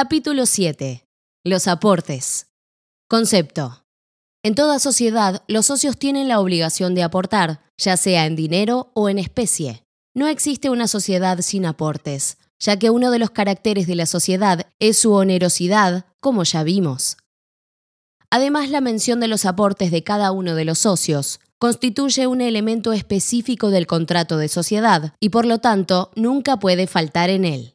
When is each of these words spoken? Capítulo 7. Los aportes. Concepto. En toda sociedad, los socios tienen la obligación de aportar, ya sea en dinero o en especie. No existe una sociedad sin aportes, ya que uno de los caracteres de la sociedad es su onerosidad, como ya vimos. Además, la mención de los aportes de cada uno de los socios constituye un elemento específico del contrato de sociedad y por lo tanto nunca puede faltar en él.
Capítulo 0.00 0.46
7. 0.46 1.04
Los 1.44 1.66
aportes. 1.66 2.46
Concepto. 3.08 3.82
En 4.44 4.54
toda 4.54 4.78
sociedad, 4.78 5.42
los 5.48 5.66
socios 5.66 5.98
tienen 5.98 6.28
la 6.28 6.38
obligación 6.38 6.94
de 6.94 7.02
aportar, 7.02 7.64
ya 7.76 7.96
sea 7.96 8.26
en 8.26 8.36
dinero 8.36 8.92
o 8.94 9.08
en 9.08 9.18
especie. 9.18 9.82
No 10.14 10.28
existe 10.28 10.70
una 10.70 10.86
sociedad 10.86 11.40
sin 11.40 11.66
aportes, 11.66 12.38
ya 12.60 12.78
que 12.78 12.90
uno 12.90 13.10
de 13.10 13.18
los 13.18 13.30
caracteres 13.30 13.88
de 13.88 13.96
la 13.96 14.06
sociedad 14.06 14.68
es 14.78 14.98
su 15.00 15.14
onerosidad, 15.14 16.06
como 16.20 16.44
ya 16.44 16.62
vimos. 16.62 17.16
Además, 18.30 18.70
la 18.70 18.80
mención 18.80 19.18
de 19.18 19.26
los 19.26 19.46
aportes 19.46 19.90
de 19.90 20.04
cada 20.04 20.30
uno 20.30 20.54
de 20.54 20.64
los 20.64 20.78
socios 20.78 21.40
constituye 21.58 22.28
un 22.28 22.40
elemento 22.40 22.92
específico 22.92 23.70
del 23.70 23.88
contrato 23.88 24.36
de 24.36 24.46
sociedad 24.46 25.12
y 25.18 25.30
por 25.30 25.44
lo 25.44 25.58
tanto 25.58 26.12
nunca 26.14 26.60
puede 26.60 26.86
faltar 26.86 27.30
en 27.30 27.44
él. 27.44 27.74